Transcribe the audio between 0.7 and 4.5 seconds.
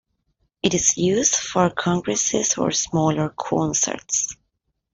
is used for congresses or smaller concerts.